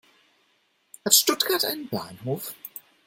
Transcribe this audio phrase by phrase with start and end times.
[1.05, 2.55] Hat Stuttgart einen Bahnhof?